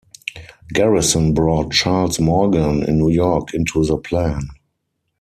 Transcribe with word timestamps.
Garrison 0.73 1.31
brought 1.35 1.71
Charles 1.73 2.19
Morgan 2.19 2.81
in 2.81 2.97
New 2.97 3.11
York 3.11 3.53
into 3.53 3.85
the 3.85 3.97
plan. 3.97 4.47